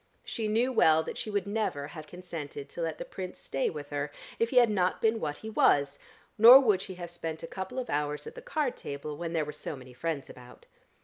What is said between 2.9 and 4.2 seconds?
the Prince stay with her,